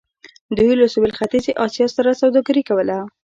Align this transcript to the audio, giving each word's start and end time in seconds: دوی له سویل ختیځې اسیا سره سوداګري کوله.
دوی 0.57 0.71
له 0.81 0.87
سویل 0.93 1.11
ختیځې 1.19 1.51
اسیا 1.65 1.87
سره 1.95 2.19
سوداګري 2.21 2.61
کوله. 2.69 2.97